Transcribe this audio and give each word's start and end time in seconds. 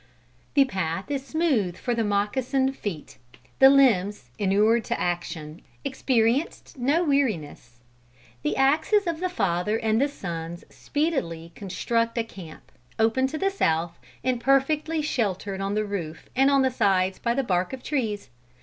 The 0.55 0.65
path 0.65 1.11
is 1.11 1.23
smooth 1.23 1.77
for 1.77 1.93
the 1.93 2.03
moccasined 2.03 2.75
feet. 2.75 3.19
The 3.59 3.69
limbs, 3.69 4.31
inured 4.39 4.83
to 4.85 4.99
action, 4.99 5.61
experienced 5.85 6.75
no 6.75 7.03
weariness. 7.03 7.81
The 8.41 8.57
axes 8.57 9.05
of 9.05 9.19
the 9.19 9.29
father 9.29 9.77
and 9.77 10.01
the 10.01 10.07
sons 10.07 10.63
speedily 10.71 11.51
construct 11.53 12.17
a 12.17 12.23
camp, 12.23 12.71
open 12.97 13.27
to 13.27 13.37
the 13.37 13.51
south 13.51 13.99
and 14.23 14.41
perfectly 14.41 15.03
sheltered 15.03 15.61
on 15.61 15.75
the 15.75 15.85
roof 15.85 16.29
and 16.35 16.49
on 16.49 16.63
the 16.63 16.71
sides 16.71 17.19
by 17.19 17.35
the 17.35 17.43
bark 17.43 17.71
of 17.71 17.83
trees. 17.83 18.31